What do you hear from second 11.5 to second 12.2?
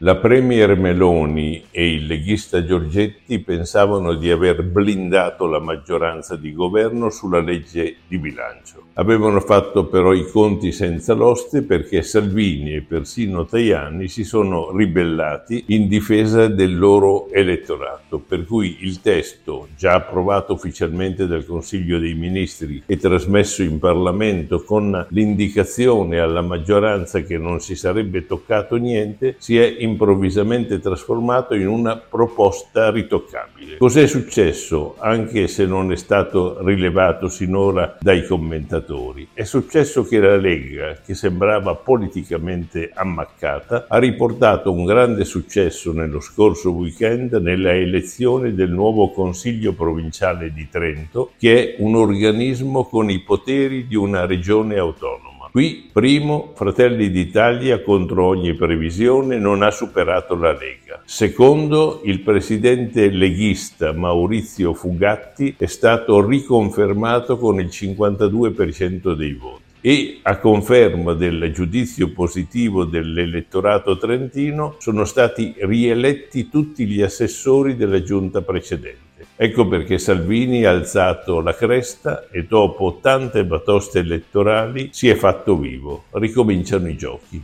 perché